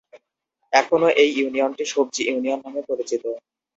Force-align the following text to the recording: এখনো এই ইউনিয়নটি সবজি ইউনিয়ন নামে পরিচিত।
এখনো 0.73 1.07
এই 1.21 1.29
ইউনিয়নটি 1.37 1.83
সবজি 1.85 2.21
ইউনিয়ন 2.25 2.59
নামে 2.65 2.81
পরিচিত। 2.89 3.23